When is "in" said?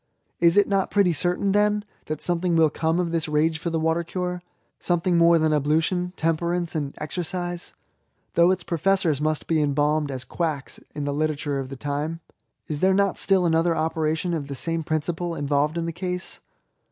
10.95-11.05, 15.77-15.85